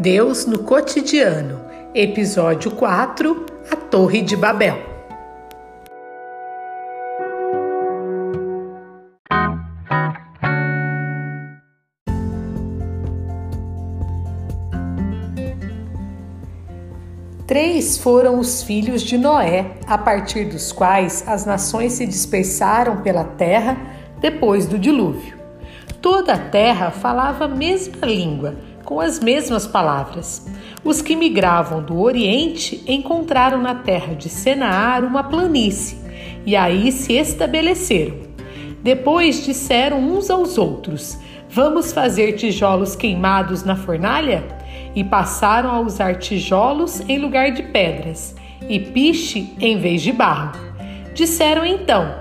Deus 0.00 0.46
no 0.46 0.60
cotidiano, 0.60 1.60
episódio 1.94 2.70
4 2.70 3.44
A 3.70 3.76
Torre 3.76 4.22
de 4.22 4.34
Babel. 4.34 4.78
Três 17.46 17.98
foram 17.98 18.38
os 18.38 18.62
filhos 18.62 19.02
de 19.02 19.18
Noé, 19.18 19.72
a 19.86 19.98
partir 19.98 20.46
dos 20.46 20.72
quais 20.72 21.22
as 21.28 21.44
nações 21.44 21.92
se 21.92 22.06
dispersaram 22.06 23.02
pela 23.02 23.24
terra 23.24 23.76
depois 24.18 24.64
do 24.64 24.78
dilúvio. 24.78 25.38
Toda 26.00 26.32
a 26.32 26.38
terra 26.38 26.90
falava 26.90 27.44
a 27.44 27.48
mesma 27.48 28.06
língua 28.06 28.69
com 28.90 29.00
as 29.00 29.20
mesmas 29.20 29.68
palavras. 29.68 30.44
Os 30.82 31.00
que 31.00 31.14
migravam 31.14 31.80
do 31.80 32.00
Oriente 32.00 32.82
encontraram 32.88 33.62
na 33.62 33.72
terra 33.72 34.16
de 34.16 34.28
Senaar 34.28 35.04
uma 35.04 35.22
planície 35.22 35.96
e 36.44 36.56
aí 36.56 36.90
se 36.90 37.12
estabeleceram. 37.12 38.16
Depois 38.82 39.44
disseram 39.44 40.00
uns 40.00 40.28
aos 40.28 40.58
outros: 40.58 41.16
Vamos 41.48 41.92
fazer 41.92 42.32
tijolos 42.32 42.96
queimados 42.96 43.62
na 43.62 43.76
fornalha? 43.76 44.42
E 44.92 45.04
passaram 45.04 45.70
a 45.70 45.78
usar 45.78 46.16
tijolos 46.16 47.00
em 47.08 47.16
lugar 47.16 47.52
de 47.52 47.62
pedras 47.62 48.34
e 48.68 48.80
piche 48.80 49.54
em 49.60 49.78
vez 49.78 50.02
de 50.02 50.10
barro. 50.10 50.58
Disseram 51.14 51.64
então: 51.64 52.12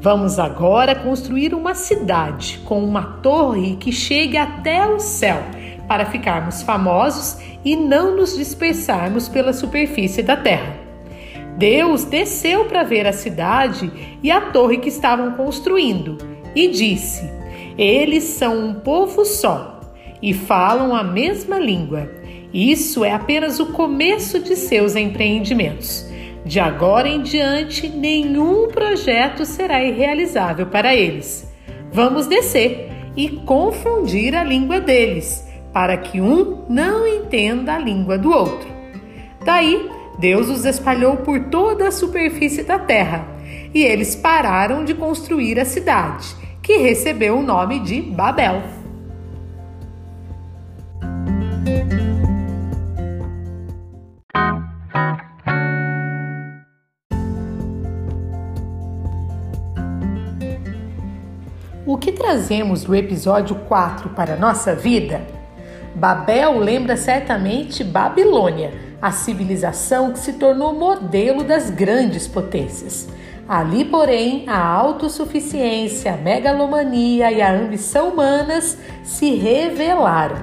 Vamos 0.00 0.38
agora 0.38 0.94
construir 0.94 1.52
uma 1.52 1.74
cidade 1.74 2.58
com 2.64 2.82
uma 2.82 3.02
torre 3.20 3.76
que 3.76 3.92
chegue 3.92 4.38
até 4.38 4.86
o 4.86 4.98
céu 4.98 5.42
para 5.86 6.06
ficarmos 6.06 6.62
famosos 6.62 7.38
e 7.64 7.76
não 7.76 8.16
nos 8.16 8.36
dispersarmos 8.36 9.28
pela 9.28 9.52
superfície 9.52 10.22
da 10.22 10.36
terra. 10.36 10.86
Deus 11.56 12.04
desceu 12.04 12.66
para 12.66 12.82
ver 12.82 13.06
a 13.06 13.12
cidade 13.12 13.90
e 14.22 14.30
a 14.30 14.40
torre 14.40 14.78
que 14.78 14.88
estavam 14.88 15.32
construindo 15.32 16.18
e 16.54 16.68
disse: 16.68 17.30
Eles 17.78 18.24
são 18.24 18.58
um 18.58 18.74
povo 18.74 19.24
só 19.24 19.80
e 20.20 20.34
falam 20.34 20.94
a 20.94 21.02
mesma 21.02 21.58
língua. 21.58 22.10
Isso 22.52 23.04
é 23.04 23.12
apenas 23.12 23.58
o 23.58 23.66
começo 23.66 24.38
de 24.38 24.54
seus 24.54 24.96
empreendimentos. 24.96 26.06
De 26.44 26.60
agora 26.60 27.08
em 27.08 27.22
diante, 27.22 27.88
nenhum 27.88 28.68
projeto 28.68 29.44
será 29.44 29.82
irrealizável 29.82 30.66
para 30.66 30.94
eles. 30.94 31.52
Vamos 31.90 32.26
descer 32.26 32.88
e 33.16 33.28
confundir 33.30 34.34
a 34.36 34.44
língua 34.44 34.78
deles 34.78 35.45
para 35.76 35.98
que 35.98 36.22
um 36.22 36.64
não 36.70 37.06
entenda 37.06 37.74
a 37.74 37.78
língua 37.78 38.16
do 38.16 38.32
outro. 38.32 38.66
Daí, 39.44 39.90
Deus 40.18 40.48
os 40.48 40.64
espalhou 40.64 41.18
por 41.18 41.38
toda 41.50 41.88
a 41.88 41.92
superfície 41.92 42.62
da 42.62 42.78
terra 42.78 43.26
e 43.74 43.82
eles 43.82 44.16
pararam 44.16 44.86
de 44.86 44.94
construir 44.94 45.60
a 45.60 45.66
cidade, 45.66 46.34
que 46.62 46.78
recebeu 46.78 47.36
o 47.36 47.42
nome 47.42 47.80
de 47.80 48.00
Babel. 48.00 48.62
O 61.84 61.98
que 61.98 62.12
trazemos 62.12 62.82
do 62.82 62.94
episódio 62.94 63.56
4 63.68 64.08
para 64.08 64.32
a 64.32 64.38
nossa 64.38 64.74
vida? 64.74 65.35
Babel 65.96 66.58
lembra 66.58 66.94
certamente 66.94 67.82
Babilônia, 67.82 68.70
a 69.00 69.10
civilização 69.12 70.12
que 70.12 70.18
se 70.18 70.34
tornou 70.34 70.74
modelo 70.74 71.42
das 71.42 71.70
grandes 71.70 72.28
potências. 72.28 73.08
Ali, 73.48 73.82
porém, 73.82 74.44
a 74.46 74.62
autossuficiência, 74.62 76.12
a 76.12 76.16
megalomania 76.18 77.32
e 77.32 77.40
a 77.40 77.50
ambição 77.50 78.10
humanas 78.10 78.76
se 79.02 79.36
revelaram. 79.36 80.36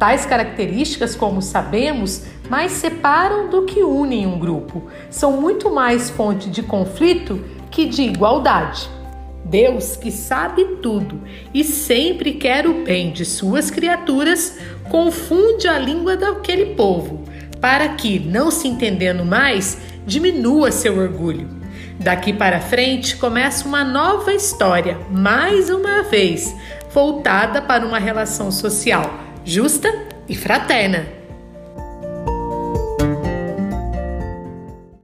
Tais 0.00 0.26
características, 0.26 1.14
como 1.14 1.40
sabemos, 1.40 2.24
mais 2.50 2.72
separam 2.72 3.48
do 3.48 3.66
que 3.66 3.84
unem 3.84 4.26
um 4.26 4.36
grupo. 4.36 4.82
São 5.10 5.40
muito 5.40 5.70
mais 5.70 6.10
fonte 6.10 6.50
de 6.50 6.60
conflito 6.60 7.44
que 7.70 7.86
de 7.86 8.02
igualdade. 8.02 8.90
Deus, 9.48 9.96
que 9.96 10.10
sabe 10.10 10.64
tudo 10.82 11.22
e 11.52 11.64
sempre 11.64 12.32
quer 12.32 12.66
o 12.66 12.84
bem 12.84 13.10
de 13.10 13.24
suas 13.24 13.70
criaturas, 13.70 14.58
confunde 14.90 15.66
a 15.66 15.78
língua 15.78 16.16
daquele 16.16 16.74
povo, 16.74 17.24
para 17.60 17.88
que, 17.90 18.18
não 18.18 18.50
se 18.50 18.68
entendendo 18.68 19.24
mais, 19.24 19.78
diminua 20.06 20.70
seu 20.70 20.98
orgulho. 20.98 21.48
Daqui 21.98 22.32
para 22.32 22.60
frente 22.60 23.16
começa 23.16 23.66
uma 23.66 23.82
nova 23.82 24.32
história, 24.32 24.98
mais 25.10 25.68
uma 25.68 26.02
vez, 26.02 26.54
voltada 26.92 27.60
para 27.60 27.84
uma 27.84 27.98
relação 27.98 28.52
social 28.52 29.28
justa 29.48 29.90
e 30.28 30.36
fraterna. 30.36 31.17